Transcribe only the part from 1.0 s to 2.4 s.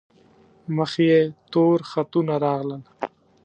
یې تور خطونه